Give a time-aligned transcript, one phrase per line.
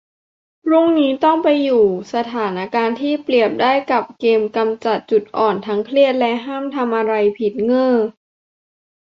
[0.63, 7.95] พรุ่งนี้ต้องไปอยู่สถานการณ์ที่เปรียบได้กับเกมกำจัดจุดอ่อน ทั้งเครียดและห้ามทำอะไรผิด เง้อ